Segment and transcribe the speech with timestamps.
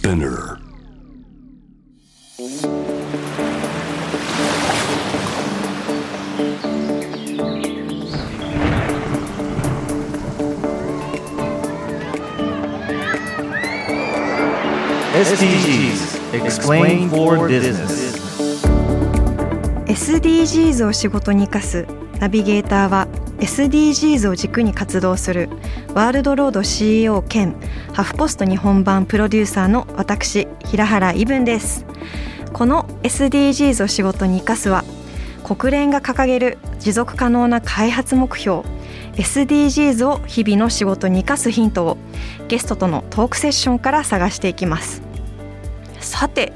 [0.00, 0.56] Spinner
[15.12, 18.16] SDGs Explain for Business
[19.84, 21.86] SDGs を仕事に生かす
[22.20, 23.06] ナビゲーターは
[23.40, 25.50] SDGs を軸に活動する
[25.94, 27.54] ワールドロード CEO 兼
[27.92, 31.84] ハフポスト日本版プロデューサーの私平原伊文です。
[32.52, 34.84] この SDGs を仕事に生かすは
[35.44, 38.62] 国連が掲げる持続可能な開発目標
[39.16, 41.96] SDGs を日々の仕事に生かすヒントを
[42.48, 45.02] ゲストとのトークセッションから探していきます。
[45.98, 46.52] さて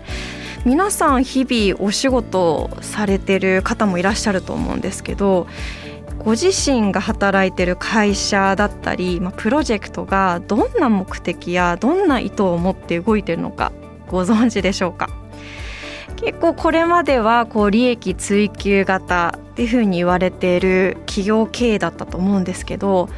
[0.64, 5.46] 皆さん日々お仕事されてる方もいらっしゃると思うんですけど
[6.24, 13.72] ご自身が働いてる会社だったり、まあ、プロジェクトがどんな目的やどんな意図を持って動いてるのか
[14.08, 15.10] ご存知でしょうか？
[16.16, 23.08] 結構これまではこう利益追求型っていうふうに言われている企業経営だったと思うんですけど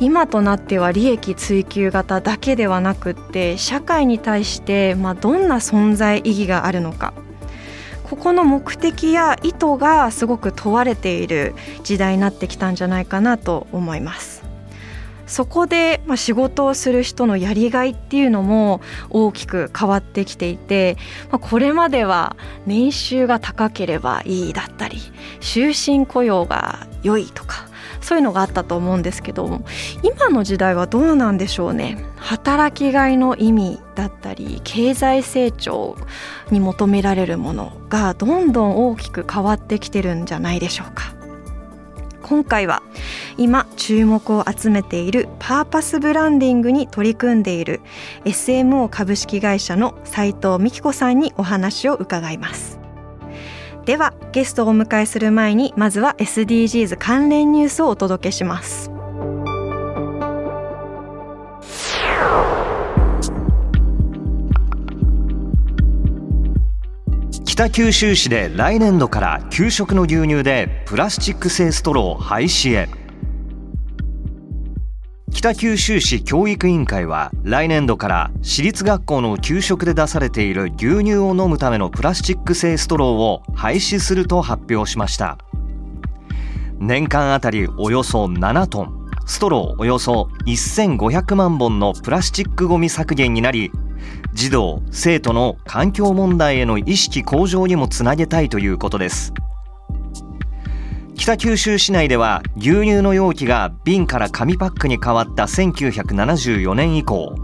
[0.00, 7.12] 今となっては利益追求型だけではなくって社会に対してまあどんな存在意義があるのか
[8.08, 14.48] ここの目的や意図がすごく問われている時代になってきたんじゃないかなと思います。
[15.26, 20.96] そこで、まあ、仕事をする人のやりがいっていうのも大きく変わってきていて、
[21.30, 22.34] まあ、これまでは
[22.66, 24.98] 年収が高ければいいだったり
[25.40, 27.67] 終身雇用が良いとか
[28.00, 29.60] そういうのがあったと思うんですけど
[30.02, 35.96] 今の時代はどうなんでしょうね働きがいの意味だったり経済成長
[36.50, 41.18] に求められるものがどんどん大きく変わってきてるんじゃないでしょうか。
[42.28, 42.82] 今回は
[43.38, 47.80] 今注目を集めているパーパスブランディングに取り組んでいる
[48.26, 52.77] SMO 株式会社の斉藤美希子さんにお話を伺います
[53.88, 58.90] ではゲストをお迎えする前にまずは SDGs 関連ニュースをお届けします。
[67.46, 73.07] 北九州市で来年度から給食の牛乳でプラスチック製ストロー廃止へ。
[75.30, 85.38] 北九州市教育委員会は来年度から私立学校の給食で出されている牛乳を飲むためのプラスチック製ストローを廃止すると発表しました。
[86.78, 89.08] 年間あたりおよそ7トン。
[89.26, 93.70] ストローおよそ1500万本のプラスチックごみ削減になり
[94.32, 99.34] 児童生徒の環境問題への意識向上にもつなげたいということです。
[101.18, 107.34] 北九州市内では牛乳の容器が瓶から紙パックに変わった1974年以降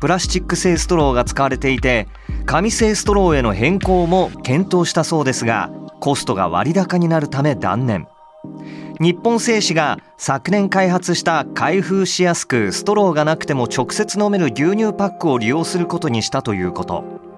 [0.00, 2.08] プラスチック製ストローが使われていて
[2.44, 8.06] 紙製ストローへの変更も検討したそうですがコストが割高になるため断念。
[9.00, 17.31] 日本製紙が昨年開発した開封しやすくストローがなくても直接飲める牛乳パックを利用することにしたということ。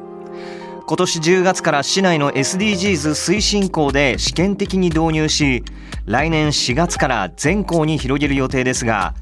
[0.86, 5.64] 今年10月から市内の SDGs 推進校で試験的に導入し
[6.04, 9.14] 来年4月から全校に広げる予定ですが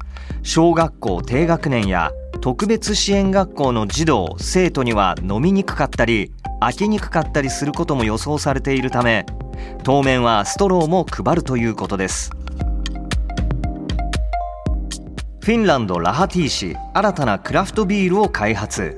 [0.42, 9.24] 小学校低学年や特別支援学校の児童生徒には飲みにくかったり開けにくかったりすることも予想されているため
[9.84, 12.32] 当面はストローも配るということです。
[15.44, 18.96] フィンランドラハティ市新たなクラフトビールを開発。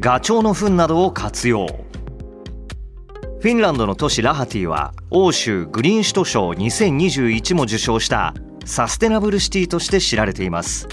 [0.00, 1.87] ガチョウの糞などを活用。
[3.40, 8.34] フィンランドの都市ラハティは欧州グリーン首都賞2021も受賞した
[8.64, 10.88] サステナブルシティとして知られています。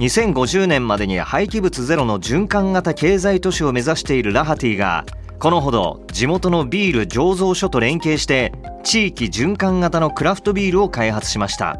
[0.00, 5.06] 2050年までに廃棄物ゼロの循環型経済都市を目指しているラハティが
[5.38, 11.78] このほど地元のビール醸造所と連携して地域循環型のクラフトビールを開発しました。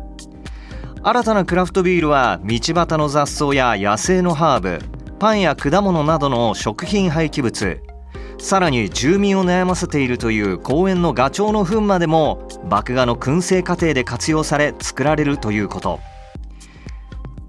[1.02, 4.78] 新たなクラフトビールは道端の雑草や野生のハーブ
[5.18, 7.80] パンや果物などの食品廃棄物
[8.38, 16.00] さらに住民を悩ませているという公園のガチョウの糞までも麦芽の燻製過程で活用され作られるということ。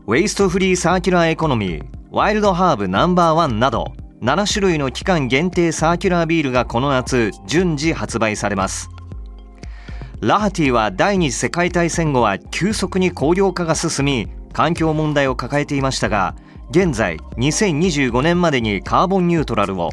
[0.08, 8.90] ウェイストフリーサーキュラーエコノミーワイルドハーブナンバーワンなど7種類の期間限定サーキュラービールがこの夏順次発売されます。
[10.22, 16.36] ラハティは第二次世界大戦後は急速に工業化が進み環境問題を抱えていましたが
[16.72, 19.92] 現在2025年までにカーボンニュートラルを。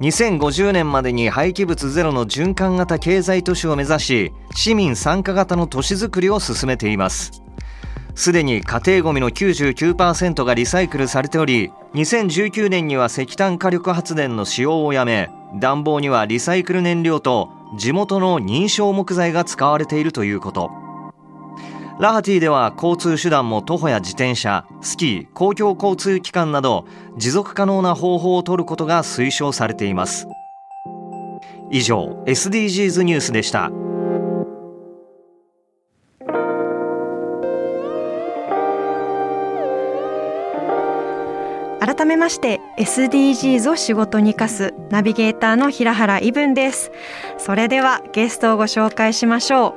[0.00, 7.42] 2050年までに廃棄物ゼロの循環型経済都市を目指し市民参加型の都市づくりを進めています。
[8.14, 15.30] すでに家庭ごみの99%がリサイクルされており2019年には石炭火力発電の使用をやめ
[15.60, 20.87] 暖房にはリサイクル燃料と地元の認証木材が使われているということ。
[21.98, 26.86] ラハティでは交通手段も徒歩や自転車スキー公共交通機関など
[27.16, 30.28] 持続可能な方法を取ることが推奨されています。
[31.72, 33.72] 以上 SDGs ニュースでした。
[41.80, 46.90] 改めまして SDGs を仕事に生かすナビゲーターの平原伊文です。
[47.38, 49.76] それではゲストをご紹介しましょ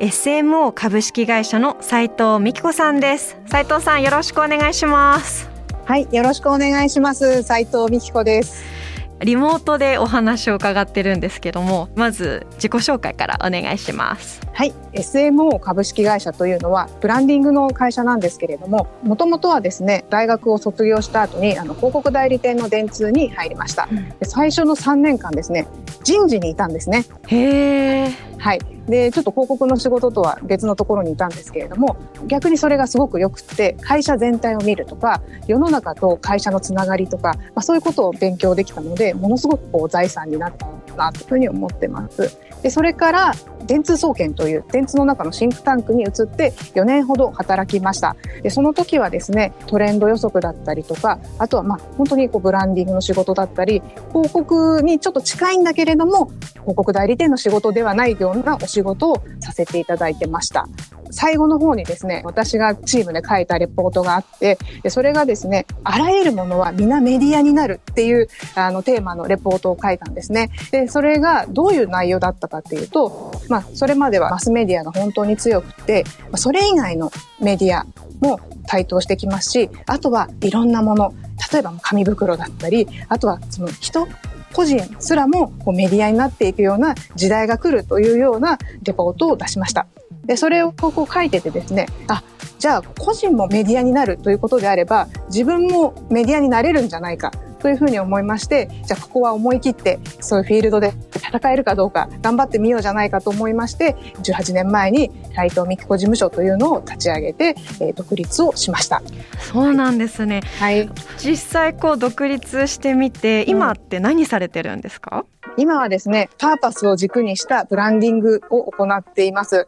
[0.00, 0.04] う。
[0.04, 3.38] SMO 株式会社の斉藤美希子さんです。
[3.46, 5.50] 斉藤さんよろしくお願いします。
[5.84, 7.42] はいよろしくお願いします。
[7.42, 8.81] 斉藤美希子です。
[9.24, 14.40] リモートでお話を伺ってるんですけどもまず自己紹介からお願いします。
[14.52, 14.72] はい。
[14.92, 25.66] SMO 株式会社というのはブランディングの会社なんですけれどももともとはですね大学を卒業した後にあの広告代理店の電通に入りました、うん、最初の3年間ですね
[26.04, 27.04] 人事にいたんですね。
[27.28, 31.96] へえはい、でちょっと広告の仕事とは別のところにいたんですけれども
[32.26, 42.38] 逆にそれがすごくよくって会社全体を見るとか世の中と会社のつながりとか、まあ、そういうことを勉強できたのでものすごくこう財産になったなというふうに思ってます。
[42.62, 43.32] でそれから
[43.66, 60.68] 電通総研という電通の中のシンクタンクに移って4年ほど働きましたでその時はですねトレンド予測だったりとかあとはまあ本当にこうブランディングの仕事だったり広告にちょっと近いんだけれども広告代理店の仕事ではないようなお仕事をさせていただいてました
[61.12, 70.50] 最後の方にですね、私がチームで書いたレポートがあって、でそれがですね、あらゆるものは皆メディアになるっていうあのテーマのレポートを書いたんですね。
[70.72, 76.04] で、それがどういう内容だったかっていうと、まあ、それまではマスメディアが本当に強くて、
[76.36, 77.84] それ以外のメディア
[78.20, 81.12] も台頭してきますし、あとはいろんなもの、
[81.52, 84.08] 例えば紙袋だったり、あとはその人、
[84.54, 89.86] 個人すらもこうメディアになっていくような時代が来るというようなレポートを出しました。
[90.24, 92.22] で、それをこう書いててですね、あ、
[92.58, 97.32] じゃあ個人もメディアになるということであれば、自分もメディアになれるんじゃないか
[97.62, 109.02] というふうに思いまして、じゃあここは思い切ってそういうフィールドで戦えるかどうか頑張ってみようじゃないかと思いまして、18年前に斎藤美希子事務所というのを立ち上げて、えー、独立をしました。
[109.38, 110.40] そうなんですね。
[110.58, 110.90] はい。
[111.18, 119.66] 実際こう独立してみて、今って何されてるんですか、うん今はですね、パーパスを軸にしたブランディングを行っています。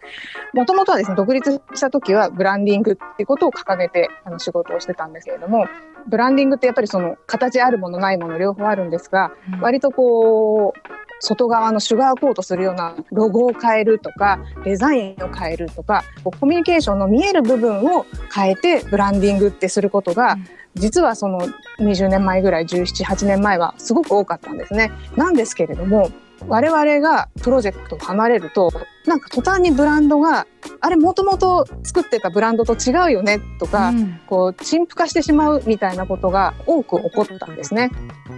[0.54, 5.66] もともとはですね、独立した時はブランディングっていうことを掲げてあの仕事をしてたんですけれども、
[6.06, 20.37] ブランディングってやっぱりその形あるものないもの両方あるんですが、割とこう、外側のシュガーコートするようなロゴを変えるとかデザインを変えるとかコミュニケーションの見える部分を変えてブランディングってすることが、
[20.75, 21.40] 実はその
[21.78, 24.93] 20年前ぐらい1718年前はすごく多かったんですね。
[25.16, 26.11] なんですけれども
[26.49, 28.70] 我々がプロジェクトを離れると
[29.06, 30.46] なんか途端にブランドが
[30.81, 37.90] あれもともと作ってたブランドと違うよねとか、うん、こう陳腐化してしまうみたいなことが多く起こったんですね。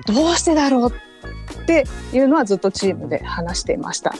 [0.07, 0.93] どうしてだろう
[1.63, 4.15] っていうのはずっとチームで話していました。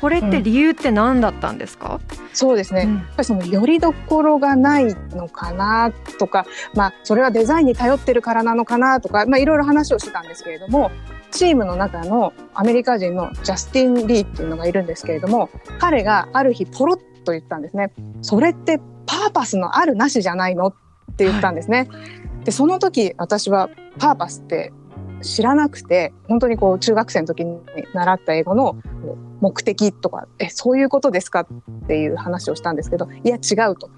[0.00, 10.90] これって理由って何だったんですか、うん、そうですね、うん、やっぱりそのよりどころがないのかなとか、まあ、それはデザインに頼ってるからなのかなとか、まあ、いろいろ話をしてたんですけれども
[11.30, 17.92] チームの中のアメリカ人のジャスティン・リーっていうのがいるんですけれども彼がある日ポロッと言ったんですね。
[18.22, 20.68] それってパーパスのあるなしじゃないの？
[20.68, 20.74] っ
[21.16, 21.98] て言ったんですね、は
[22.42, 24.72] い、でその時私はパーパスって
[25.22, 27.58] 知らなくて本当にこう中学生の時に
[27.92, 28.76] 習った英語の
[29.40, 31.46] 目的とかえそういうことですかっ
[31.86, 33.90] ていう話をしたんですけどいや違うと。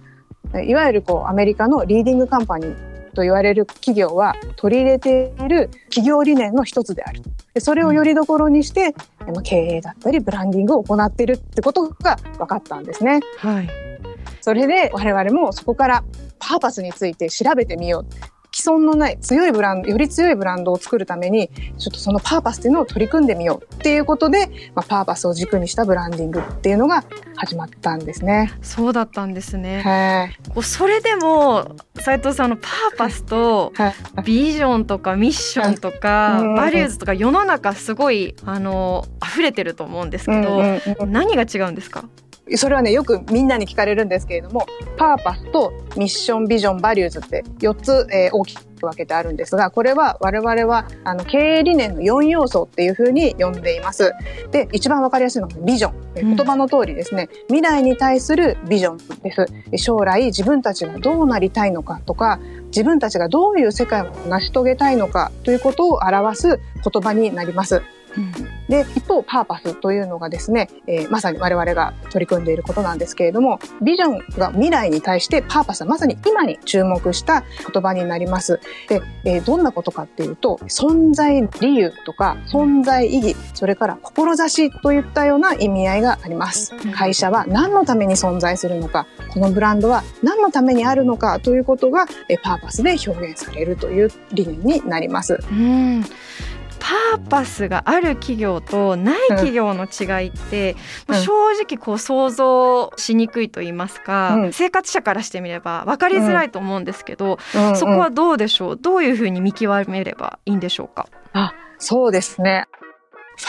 [0.61, 7.23] いわゆるこうアメリカのリーディングカンパニーと言われる企業は取り入れている企業理念の一つである
[7.55, 8.95] でそれをよりどころにして、
[9.27, 13.21] うん、経営だったりブランディングを行っているってことが分かったんですね。
[13.39, 13.71] はい、
[14.41, 16.05] それで我々もそこから
[16.39, 27.05] パーパスについて調べてみよう既存のない強いブランド、より強いブランドを作るために、ちょっとそのパーパスっていうのを取り組んでみようっていうことで、まあ、パーパスを軸にしたブランディングっていうのが
[27.37, 28.53] 始まったんですね。
[28.61, 30.37] そうだったんですね。
[30.63, 33.73] それでも斉藤さんのパーパスと
[34.25, 40.63] ビジョンとかミッションとかバリューズとか世の中すごいあの溢れてると思うんですけど、
[41.07, 42.05] 何が違うんですか？
[42.57, 44.67] それはね、よくみんなに聞かれるんですけれども、
[44.97, 54.13] パーパスとミッション、ビジョン、バリューズって4つ、えー、大きく分けてあるんですが、これは我々はあの経営理念の4要素っていうふうに呼んでいます。
[54.51, 56.03] で、一番分かりやすいのがビジョン。
[56.15, 59.47] 言葉の通りですね、うん、未来に対するビジョンです。
[59.77, 67.83] 将来自分たちがどうなりたいのかとか、自分たちがどういう世界を成し遂げたいのかということを表す言葉になります。
[68.69, 77.43] で一方パーパスというのがですね、えー、まさに我々が取り組んでいることなんですけれどもビジョンが未来に対してパーパスはまさに今に注目した
[77.73, 78.61] 言葉になります。
[78.89, 86.73] で、えー、どんなことかっていうと存在理由とか存在意義それから志といったような意味合いがあります。
[86.93, 95.39] 会社は何のために存在するのかこのブランドは何のためにあるのかということが、えー、パーパスで表現されるという理念になります。
[95.51, 96.05] うん
[96.83, 100.75] パーパスがある企業とない企業の違いって、
[101.07, 108.77] うん、正直こう想像しにくいと言いますか、うん、生活者からしてみれば分かりづらいと思うんですけど、うん、そこはどうでしょう？
[108.77, 111.07] どういうふうに見極めればいいんでしょうか？
[111.33, 112.67] あそうですね。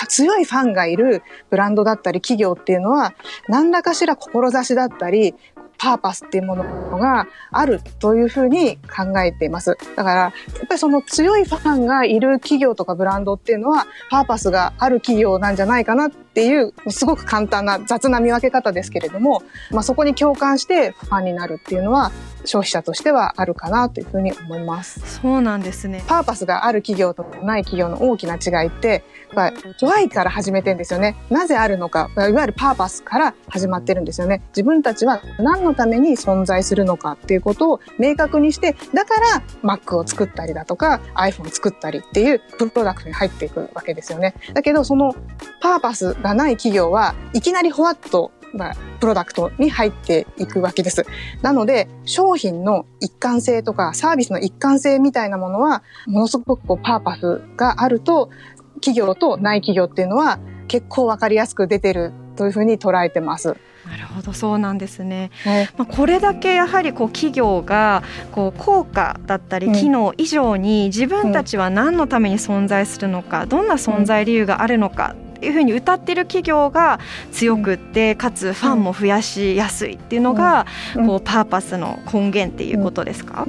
[0.07, 3.13] 強いファンがいるブランドだったり企業っていうのは
[3.49, 5.35] 何らかしら志だったり
[5.83, 9.77] パーパスっていうものがあるというふうに考えています。
[9.97, 10.27] だから、や
[10.63, 22.11] っぱりその強いファンがいる企業とかブランドっていうのは、パーパスがある企業なんじゃないかなっていう、すごく簡単な雑な見分け方ですけれども、まあ、そこに共感してファンになるっていうのは、
[22.45, 24.99] 消費者としてはあるかなというふうに思います。
[25.21, 26.03] そうなんですね。
[26.07, 29.03] パーパスがある企業とない企業の大きな違いって、
[29.35, 31.15] やっぱり Y から始めてんですよね。
[31.29, 34.41] なぜあるのか、いわゆるパーパスから始まってるんですよね。
[34.49, 44.33] 自分たちは何のために存在するのかっていうことを明確にして、だから Mac を作ったりだとか iPhone 作ったりっていうプロダクトに入っていくわけですよね。
[44.53, 45.15] だけどその
[45.61, 51.07] パーパスがない企業はいきなりほわっとまあ、プロダクトに入っていくわけです。
[51.41, 58.29] なので、商品の一貫性とかサービスの一貫性みたいなものは、ものすごくこうパーパスがあると、
[58.75, 63.55] 企業とない企業っていうのは結構わかりやすく出てるというふうに捉えてます。
[63.85, 65.29] なるほどそうなんですね、
[65.77, 68.01] まあ、これだけやはりこう企業が
[68.31, 76.99] こう効果だったり機能以上に自分たちは何のために存在するのかどんな存在理由があるのかいうふうに歌ってる企業が
[77.31, 80.65] 強くってかつファンも増やしやすいっていうのが
[81.05, 83.45] こうパーパスの根源っていうことですか、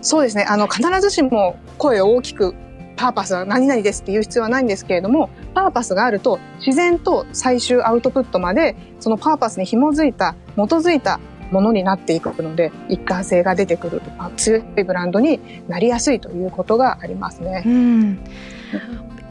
[0.00, 0.44] そうですね。
[0.48, 2.54] あの必ずしも声を大きく
[2.96, 11.18] パーパスは何々ですっていう必要はないんですけれどもパーパスがあると自然と最終アウトプットまでそのパーパスに紐づいた基づいた
[11.50, 14.02] ものになっていくので一貫性が出てくる
[14.36, 17.62] 強いブランドになりやすいということがありますね。
[17.66, 18.24] うん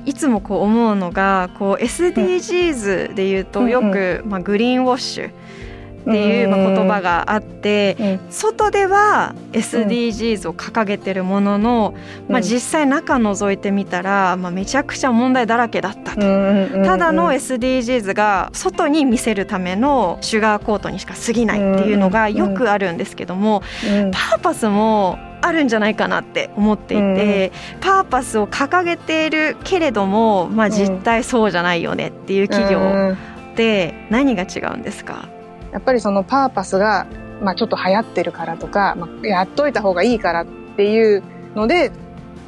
[0.05, 11.93] いつもこう思うのがこう SDGs でいうとよく、まあ、グリーンウォッシュっていうまあ言葉があって、外では SDGs を掲げてるものの、
[12.27, 23.62] まあ、実際中覗いてみたら、まあ、めちゃくちゃ問題だらけだったと、ただの SDGs が外に見せるためのシュガーコートにしか過ぎないっていうのがよくあるんですけども、
[24.12, 32.79] パーパスもあるんじゃないかなって思っていて、うん、パーパスを掲げているけれども、まあ、実態そうじゃないよねっていう企業
[33.51, 35.27] って何が違うんですか、
[35.71, 37.07] やっぱりそのパーパスが、
[37.41, 40.45] まあ、ちょっと流行ってるからとか、まあ、やっといた方がいいからっ
[40.77, 41.24] ていう
[41.55, 41.91] ので、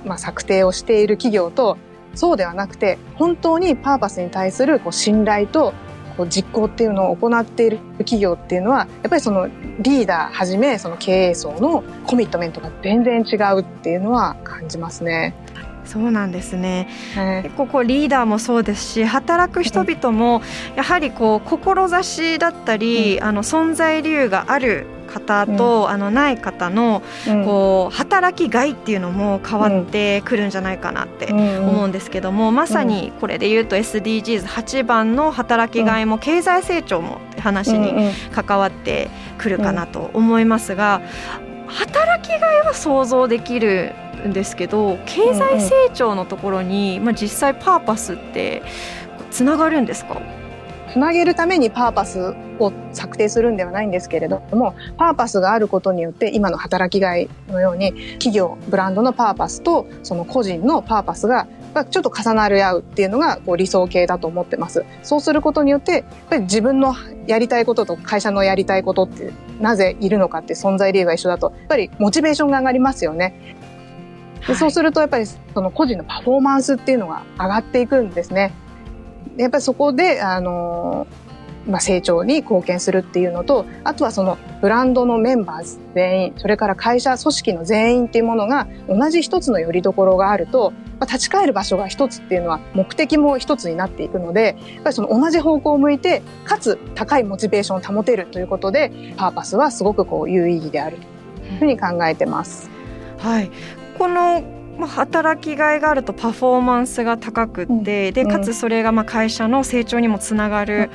[0.05, 1.77] まあ、策定をしている企業と
[2.13, 5.73] そうではなくて本当にパーパスに対するこう信頼と
[6.17, 9.47] こう実行っていうのを行っている企業っていうのはやっぱりその
[9.79, 15.35] リーダーはじめその経営層のコミットメントが全然違うっていうのは感じますね。
[15.85, 16.87] そうなんですね、
[17.43, 20.41] 結構こうリーダーもそうですし働く人々も
[20.77, 27.01] やはりこう志だったり、うん、あの存在理由がある方と、うん、あのない方の、
[27.45, 41.01] こう働きがいっていうのも変わってくるんじゃないかなって思うんですけども、まさにこれで言うと SDGs8 番の働きがいも経済成長も話に関わってくるかなと思いますが
[41.67, 43.93] 働きがいは想像できる
[44.25, 48.63] んですけど経済成長のところに、まあ、実際パーパスって
[49.31, 50.21] つながるんですか？
[50.91, 61.47] つなげるためにパーパスを策定するんではないんですけれどもパーパスがあることによって今の働きがいのように企業ブランドのパーパスとその個人のパーパスが
[61.89, 64.85] ちょっと重なり合うっていうのがこう理想形だと思ってます。
[65.01, 66.95] そうすることによってやっぱり自分の
[67.25, 73.55] やりたいことと会社のやりたいことってなぜいるのかって存在理由が一緒だとやっぱりモチベーションが上がりますよね。
[74.47, 78.53] でそうするとやっぱりその個人のパフォーマンスっていうのが上がっていくんですね。
[79.37, 81.07] やっぱりそこで、あの
[81.67, 102.69] まあ、成長に貢献するっていうのとあとはそのブランドのメンバーズ全員それから会社組織の全員っていうものが同じ一つのよりどころがあると、まあ、立ち返る場所が一つっていうのは目的も一つになっていくのでやっぱりその同じ方向を向いてかつ高いモチベーションを保てるということでパーパスはすごくこう有意義であるというふうに考えてます。
[103.19, 103.51] はい、
[103.97, 104.43] この
[104.77, 110.89] まあ、働きがいがあるとパフォーマンスが高くって、うん、でかつそれがまあ会社の成長にもつながる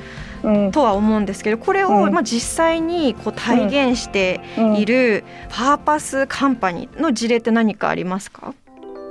[0.71, 4.41] とは思うんですけどこれをまあ実際にこう体現して
[4.77, 8.53] いるパーパスカンパニーの事例って何かありますか？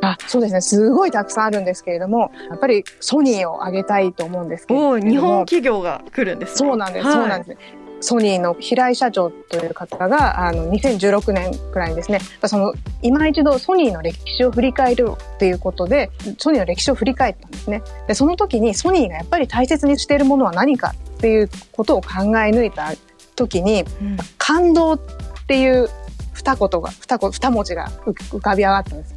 [0.00, 0.60] あそうですね。
[0.60, 7.58] すごいたくさんあるんですけれどもやっぱりソニーを挙げたいと思うんですけど日本企業が来るんです、ね、そうなんです、はい、そうなんです
[8.00, 17.82] ソニーの平井社長という方が、あの、2016年くらいにですね、その、今一度ソニーの歴史を振り返るっていうことで、ソニーの歴史を振り返ったんですね。
[18.06, 22.92] で、その時にソニーがやっぱり大切にしているものは何かっていうことを考え抜いた
[23.36, 25.00] 時に、うん、感動っ
[25.46, 25.88] ていう
[26.32, 29.14] 二言が、二二文字が浮かび上がったんです。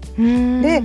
[0.61, 0.83] で、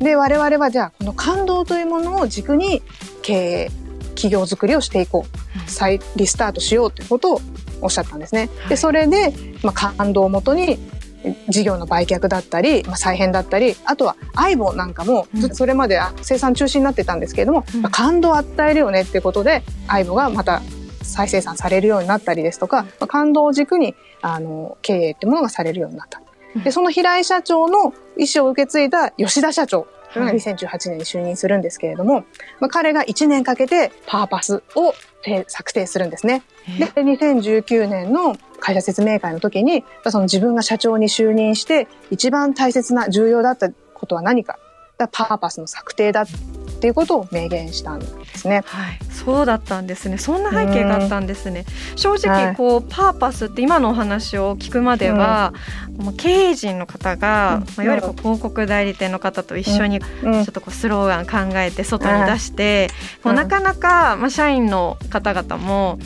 [0.00, 2.82] で、我々はじゃあ、この感動というものを軸に
[3.22, 3.70] 経営、
[4.16, 7.40] 企業づくりをしていこう、再リスタートしようということを
[7.80, 8.48] おっしゃったんですね。
[8.68, 9.32] でそれで、
[9.62, 10.78] まあ、感動をもとに
[11.48, 20.62] 事業の売却だったり、まあ、再編だったりあとは相棒なんかもそれまで生産中止になってたんですけれども、まあ、感動を与えるよねっていうことで相棒がまた
[21.02, 26.20] 再生産されるようになったりですとか、まあ、感動を軸にあの経営ってものがされるようになった。
[26.64, 32.24] でその平井社長の意思を受け継いだ吉田社長それが2018年に就任するんですけれども、
[32.60, 34.94] まあ、彼が1年かけてパーパスを
[35.48, 36.42] 策定するんですね。
[36.78, 44.58] で、2019年の会社説明会の時に、その自分が社長に就任して一番大切な重要だったことは何か、
[44.98, 46.26] パーパスの策定だっ
[46.80, 48.00] ていうことを明言したん
[48.36, 48.62] ですね。
[48.66, 50.18] はい、そうだったんですね。
[50.18, 51.64] そんな背景があったんですね。
[51.96, 55.54] 正直こう、はい、パーパスって今のお話を聞くまでは、
[55.98, 62.90] うん、経営陣の方が、うん、まあ、いわゆるこう広告代理店の方と一緒にちょっとこうスローガン考えて外に出して、
[63.22, 65.98] こうなかなかまあ社員の方々も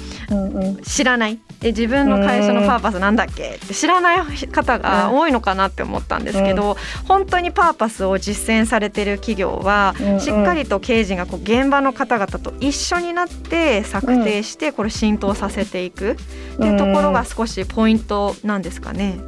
[0.84, 1.38] 知らない。
[1.60, 4.18] で自分の会社のパーパスなんだっけって知らない
[4.50, 16.16] 方が多いのかなって思ったんですけど、本当にパーパスを実践されてる企業はしっかりと経営陣がこう現場の方々と一緒になって策定してこれ浸透させていくっ
[16.58, 19.18] ていうところが少しポイントなんですかね。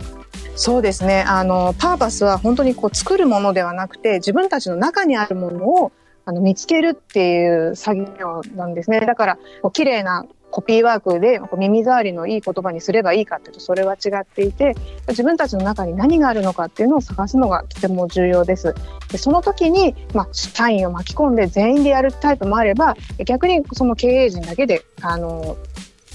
[0.55, 1.25] そうですね。
[1.27, 5.93] あの、パーパスは本当にこう作るものではなくて、自分たちの中にあるものを
[6.25, 9.01] あの見つけるっていう作業なんですね。
[9.01, 14.75] だから、こう綺麗なコピーワークで耳障りのいい言葉にすればいいかっていうとそれは違っていて
[15.09, 18.75] 自分たちの中に何があるのかっていうのを探すのがとても重要です。
[19.11, 25.57] でその時に、まあ、社員を巻き込んで全員でやるタイプもあれば逆にその経営陣だけであの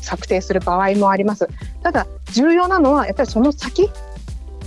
[0.02, 1.48] 策定する場合もあります。
[1.82, 3.90] ただ重要なのはやっぱりその先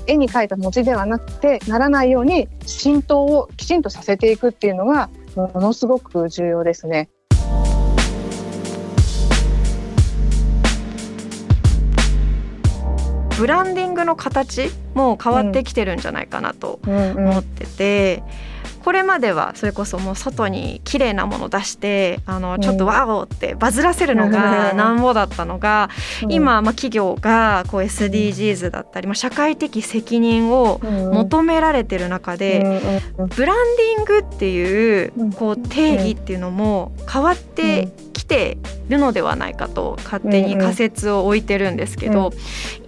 [0.08, 7.08] 絵に描いた文字ではなくてならないように浸透をきちんとさせていくっていうのがものすごく重要ですね。
[13.40, 18.22] ブランディングの形も変わってきてるんじゃないかなと思ってて。
[18.84, 25.90] これまではそれこそもう外に綺麗なもの出してあのちょっとワオってバズらせるのがなんぼだったのが、
[26.30, 32.62] 今、まあ、企業がこう SDGs だったり、まあ、社会的責任を求められてる中で、
[33.36, 42.30] ブランディングっていうこう定義っていうのも変わってきてるのではないかと勝手に仮説を置いてるんですけど、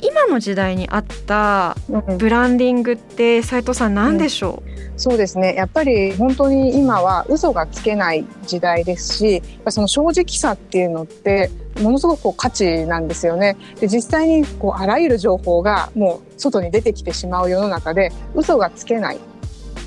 [0.00, 1.76] 今の時代に合った
[2.16, 5.54] ブランディングって斉藤さん何でしょう、うん、そうですね。
[5.54, 11.50] やっぱり本当に今は嘘がつけない時代ですしその正直さっていうのって
[11.80, 13.56] ものすごくこう価値なんですよね。
[13.80, 19.18] で実際にこうあらゆる情報がもう外に出てきてしまう世の中で嘘がつけない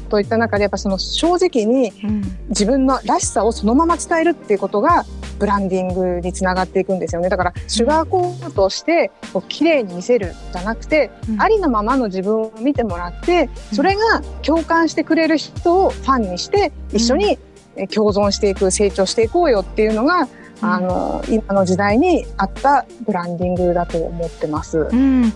[0.06, 1.92] といった中でやっぱその正直に
[2.50, 5.06] 自分のらしさをそのまま伝えるっていうことが
[5.40, 7.30] ブランディングにつながっていくんですよね。
[7.30, 17.38] だからシュガーコートしてこう綺麗に見せるじゃなくて、うん、ありのままの自分を見てもらってそれが共感してくれる人をファンにして一緒に
[17.94, 20.28] 共存していく成長していこうよっていうのが
[20.62, 24.88] あの今の時代に合ったブランディングだと思ってます。
[24.92, 25.34] うん、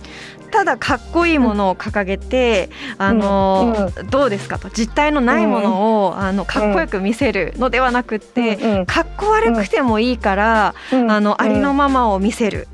[0.50, 12.68] ただかっこいいものを掲げて、うん、あの、うん、どうですかと実体のないものを、あのかっこよく見せるのではなくて、かっこ悪くてもいいから、あのありのままを見せる、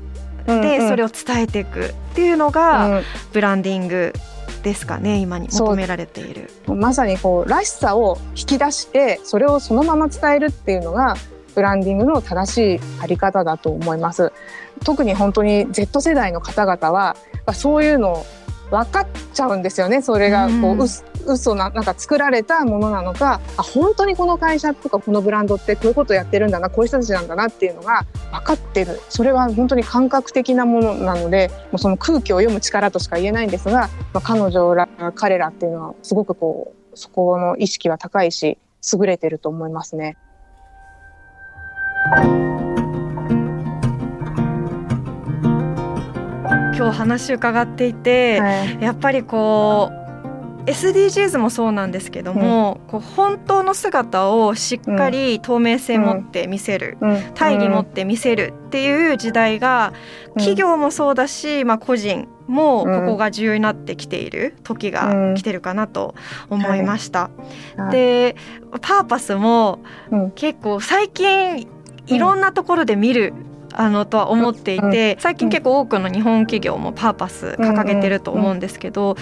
[0.45, 3.01] でそれを伝えていくっていうのが、
[3.33, 4.13] ブランディング
[4.63, 6.49] ですかね今に求められている。
[6.67, 11.15] まさにこうらしさを引き出してそれをそのまま伝えるっていうのが
[11.55, 14.31] ブランディングの正しいあり方だと思います。
[14.83, 17.15] 特に本当に Z 世代の方々は
[17.53, 18.25] そういうの
[18.69, 20.01] 分かっちゃうんですよね。
[20.01, 20.87] それがこう、うん、
[21.25, 23.39] 嘘ななんか作られたものなのか。
[23.55, 28.99] あ本当にこの会社とかこのブランドってこういうことやってるんだなこういう人たちなんだなっていうのが分かってる。
[29.09, 38.57] それは本当に感覚的なものなのでもうその空気を読む力としか言えないんですが、まあ、彼女ら彼らっていうのはすごくこうそこの意識は高いし
[38.93, 40.17] 優れてると思いますね。
[46.77, 59.93] 今日話伺っていて、はい、やっぱりこう SDGs もそうなんですけども、うん、こう本当の姿をしっかり透明性持って見せる、うん、大義持って見せるっていう時代が
[60.35, 66.15] 企業もそうだし、まあ、個人もここが重要になってきている時が来てるかなと
[66.49, 67.31] 思いました。
[67.91, 68.35] で
[68.81, 69.79] パーパスも
[70.35, 71.67] 結構最近
[72.07, 73.33] いろんなところで見る
[73.79, 79.15] あのとは思っていて最近結構多くの日本企業もパーパス掲げてると思うんですけど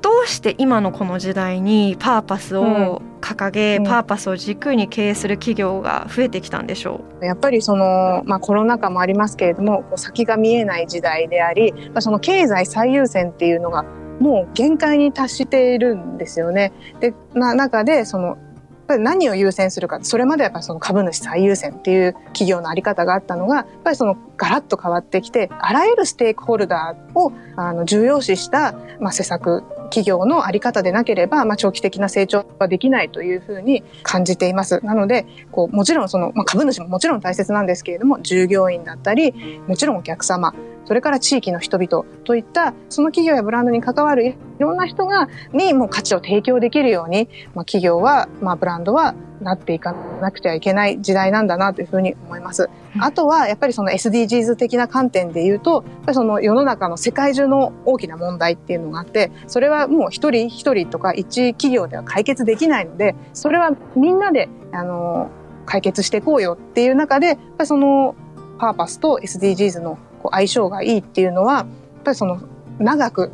[0.00, 7.24] どうして今のこの時代にパーパスを掲げ、パーパスを軸に経営する企業が増えてきたんでしょう？
[7.24, 13.82] やっぱりその、まあ、コロナ禍もありますけれども先が見えない時代でありその経済最優先っていうのが
[14.20, 16.72] もう限界に達しているんですよね。
[17.00, 18.38] で、まあ、中でその
[18.86, 29.62] ぱり何を優先するかそれまでやっぱその株主最優先っていう企業のあり方があったのがやっぱりそのガラッと変わってきてあらゆるステークホルダーをあの重要視した、まあ、施策
[29.94, 34.84] 企業のあり方でなければ、まあ、長期的な成長はできないというふうに感じています。
[34.84, 40.52] なので、こう、もちろんその、まあ、株主ももちろん大切なんですけれども、従業員だったり、もちろんお客様、
[40.84, 52.68] それから地域の人々といった、その企業やブランドに関わるいろんな人が、にも価値を提供できるように、まあ、企業は、まあ、ブランドはなっていかなくてはいけない時代なんだなというふうに思います。
[53.00, 65.30] あとは、やっぱりその SDGs 的な観点で言うと、やっぱりその世の中の世界中の大きな問題っていうのがあって、それはもう一人一人とか一企業では解決できないので、それはみんなで、あの、
[65.66, 68.14] 解決していこうよっていう中で、やっぱりその
[68.58, 69.98] パーパスと SDGs の
[70.32, 71.66] 相性がいいっていうのは、やっ
[72.04, 72.40] ぱりその
[72.78, 73.30] 長く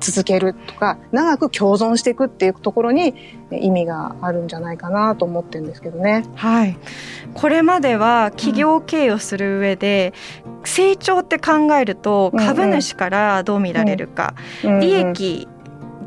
[0.00, 3.14] 続けるとか長く共存していくっていうところに
[3.50, 6.24] 意味があるんじゃないかなと思ってるんですけどね。
[6.36, 6.78] はい、
[7.34, 10.12] これまでは企業経営をする上で、
[10.64, 15.48] 成長って考えると株主からどう見られるか、利益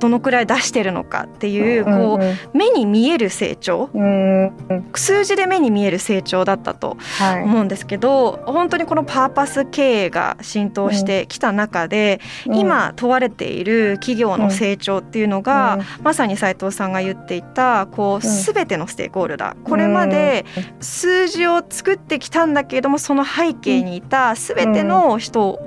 [0.02, 3.90] どのくらい出してるのかっていうこう目に見える成長。
[4.96, 6.98] 数字で目に見える成長だったと
[7.44, 19.64] 思うんですけど本当にこのパーパス経営が浸透してきた中で今問われている企業の成長っていうのがまさに斉藤さんが言っていたこう全てのステークホルダー。
[19.64, 20.46] これまで
[20.80, 25.60] 数字を作ってきたんだけれどもその背景にいた全ての人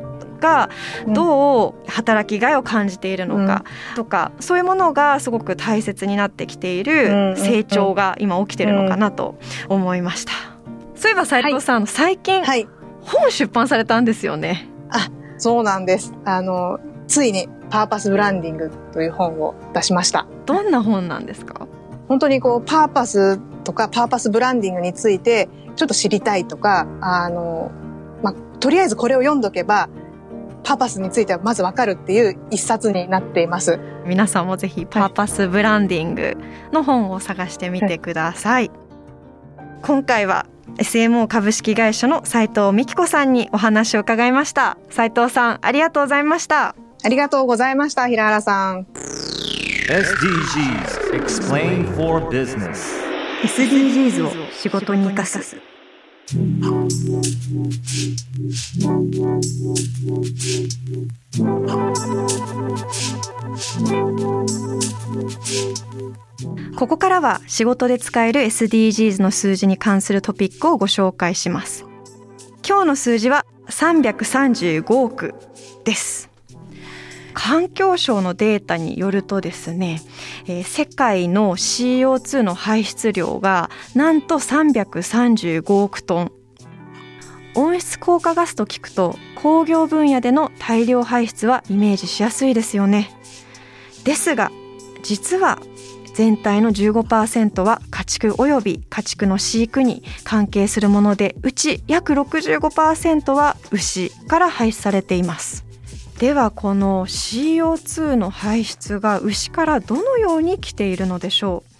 [0.44, 0.68] が
[1.08, 3.64] どう働きがいを感じているのか
[3.96, 9.36] とか、そういうものがすごく大切になってきている成長が今起きてるのかなと
[9.68, 10.32] 思いました。
[10.94, 12.68] そういえば斉藤さん、はい、最近、はい、
[13.02, 14.68] 本出版されたんですよね。
[14.90, 16.12] あ、そうなんです。
[16.24, 20.26] あのついにパーパスブランディングという本を出しました。
[20.46, 21.66] どんな本なんですか？
[22.08, 27.72] 本当にこうパーパスとかパーパスブランディングについてちょっと知りたいとか、あの、
[28.22, 29.88] まあ、とりあえずこれを読んどけば
[30.64, 33.78] パーパスについてはまずわかるっていう一冊になっています。
[34.06, 36.36] 皆さんもぜひパーパスブランディング
[36.72, 38.68] の本を探してみてください。
[38.68, 40.46] はい、今回は
[40.78, 44.78] SMO 株式会社の斉藤美希子さんにお話を伺いました。
[44.90, 46.74] 斉藤さん、ありがとうございました。
[47.04, 48.86] ありがとうございました、平原さん。
[49.86, 53.04] SDGs Explain for Business
[53.42, 55.73] SDGs を仕事に生かす。
[66.76, 71.84] ここからは仕事で使える SDGs の数字に関するトピックをご紹介します。
[72.66, 75.34] 今日の数字は335億
[75.84, 76.33] です。
[77.34, 80.00] 環境省のデータによるとですね、
[80.46, 86.32] えー、世界の CO2 の排出量がなんと335億トン。
[87.56, 93.10] 温室効果ガスと聞くと工業分野での大量排出はイメージしやすいですよね。
[94.04, 94.50] ですが
[95.02, 95.58] 実は
[96.14, 105.64] 全体の15%は家畜及び家畜の飼育に関係するものでうち約65%は牛から排出されています。
[106.18, 111.74] ではこの CO2 の排出が牛からどのように来ているのでしょう。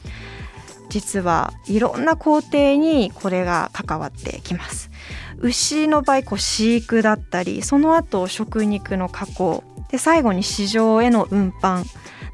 [0.90, 4.90] 実はいろんな工程にこれが関わってきます。
[5.38, 11.84] 牛の場合こう飼育だったりその後食肉の加工で最後に市場への運搬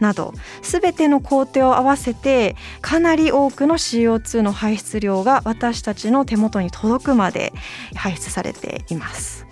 [0.00, 0.32] など
[0.62, 7.52] 全ての工程を合わせてかなり多くの CO2 の排出量が私たちの手元に届くまで
[7.94, 9.46] 排出されています。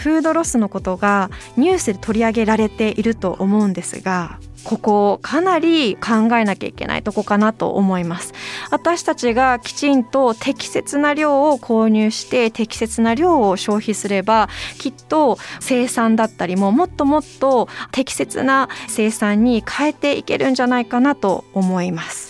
[0.00, 8.34] フードロスのことがニュースで取り上げられていると思うんですがここかなり考えなきゃいけないとこかなと思います。
[8.70, 22.29] 私たちがきちんと適切な量を購入して適切な量を消費すればきっと生産だったりももっともっと適切な生産に変えていけるんじゃないかなと思います。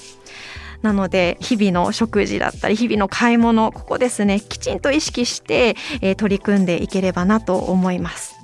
[0.82, 8.36] なので日々の食事だったり日々の買い物ここですねきちんと意識して、えー、取り組んでいければなと思います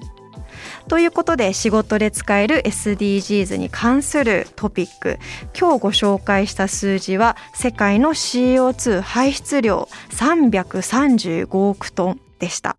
[0.88, 5.18] ということで仕事で使える SDGs に関するトピック
[5.59, 12.77] 今日ご紹介した数字は世界の CO2 排出量335億トンでした。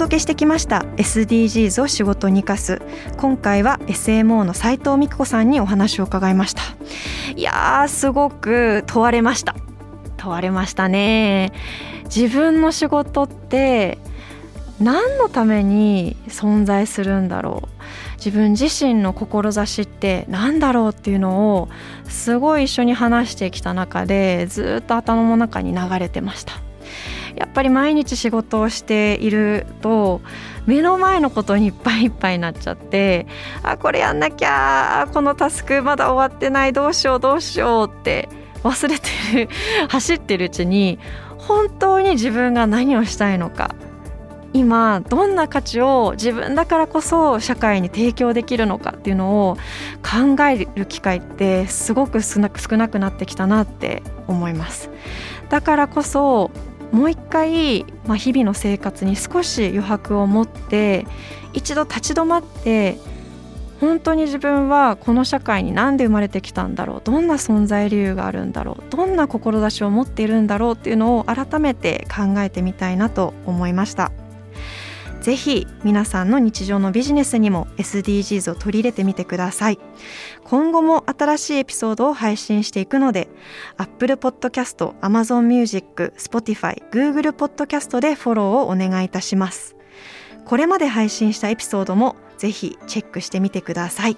[0.00, 2.80] 届けしてきました SDGs を仕事に生かす。
[3.18, 6.62] 今回は SMO の斉藤美久子さんにお話を伺いました。
[7.36, 9.54] いやーすごく問われました。
[10.16, 11.52] 問われましたね。
[12.04, 13.98] 自分の仕事って
[14.80, 17.68] 何のために存在するんだろう。
[18.16, 21.68] 自分自身の志って何だろうっていうのを
[22.04, 26.69] すごい一緒に話してきた中でずっと頭の中に流れてました。
[27.36, 30.20] やっぱり毎日仕事をしていると
[30.66, 33.26] 目の前のことにいっぱいいっぱいになっちゃって
[33.62, 38.28] あこれやんなきゃこのタスクまだ終わってないどうしようどうしようって
[38.62, 39.08] 忘れて
[39.46, 39.48] る
[39.88, 40.98] 走ってるうちに
[41.38, 43.74] 本当に自分が何をしたいのか。
[44.52, 49.56] 今どんな価値を自分だからこそ社会に提供できるのかっていうのを
[50.02, 52.48] 考える機会ってすごく少な
[52.88, 54.90] くなってきたなって思います。
[55.50, 56.50] だからこそ
[56.92, 61.06] もう一回、まあ、日々の生活に少し余白を持って
[61.52, 62.98] 一度立ち止まって
[63.80, 74.12] 本当に自分はこの社会に何で生まれてきたんだろうどんな存在理由があるんだろうどんな志を持っているんだろうっていうのを改めて考えてみたいなと思いました。
[75.20, 79.78] ぜひ皆さんの日常のビジネスにも SDGs を取り入れてみてください。
[80.44, 83.28] 今後も新しいエピソードを配信していくので
[83.76, 89.76] Apple Podcast、Amazon Music、Spotify、Google Podcast でフォローをお願いいたします。
[90.46, 94.16] これまで配信したエピソードもぜひチェックしてみてください。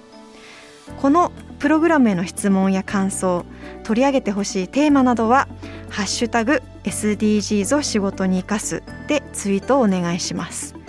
[1.01, 3.45] このプログラムへの質問や感想
[3.83, 5.49] 取り上げてほしいテーマなどは
[5.91, 10.82] 「ハッシュタグ #SDGs を仕事に生かす」でツイートをお願いします。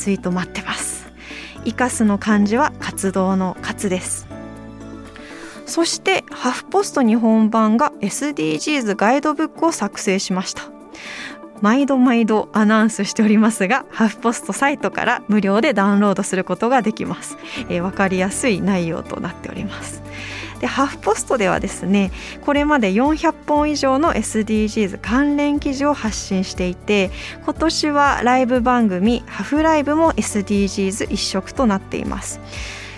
[0.00, 1.12] ツイート待ってます。
[1.66, 4.26] 生かすの漢字は活動の活です。
[5.66, 10.62] そしてハフポスト日本版が SDGs ガイドブックを作成しました。
[11.60, 17.36] 毎度毎度アナウンスしておりますがハフポストサイトから無料でダウンロードすることができます、
[17.68, 20.02] えー、分かりやすい内容となっております。
[20.60, 22.12] でハフポストではですね
[22.44, 27.10] これまで400本以上の SDGs 関連記事を発信していて
[27.44, 32.40] 今年はライブ番組ハフライブも SDGs 一色となっています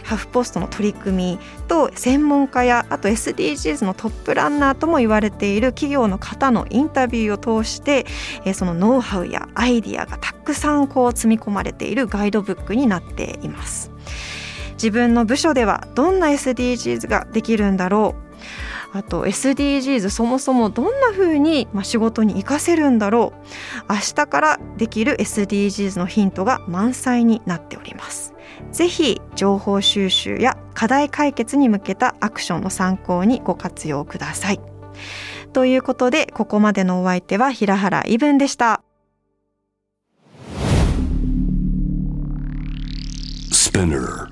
[0.02, 8.06] ハフポストの取り組みと専門家やあと SDGs のトップランナーとも言われている企業の方のインタビューを通して
[8.54, 13.92] そのノウハウやアイディアがたくさんこう積み込まれているガイドブックになっています。
[14.82, 18.96] 自分の部署ではどんな SDGs ができるんだろう。
[18.98, 23.32] あと SDGs そもそもどんな風に仕事に活かせるんだろ
[23.88, 23.92] う。
[23.92, 28.34] 明日からできる SDGs のヒントが満載になっております。
[28.72, 34.60] ぜひ情報収集や課題解決に向けたアクションの参考にご活用ください。
[35.52, 38.82] ということでここまでのお相手は平原イブンでした。
[43.52, 44.31] Spinner.